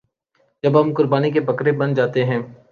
جب 0.63 0.81
ہم 0.81 0.93
قربانی 0.93 1.31
کے 1.31 1.39
بکرے 1.39 1.71
بن 1.71 1.93
جاتے 1.93 2.25
ہیں۔ 2.25 2.39